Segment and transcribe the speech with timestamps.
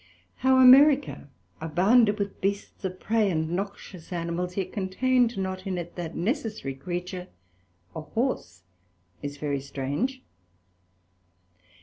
[0.37, 1.29] How America
[1.61, 6.73] abounded with Beasts of prey, and noxious Animals, yet contained not in it that necessary
[6.73, 7.27] Creature,
[7.95, 8.63] a Horse,
[9.21, 10.23] is very strange.